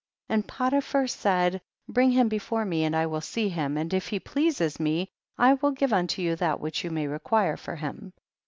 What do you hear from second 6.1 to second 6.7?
you that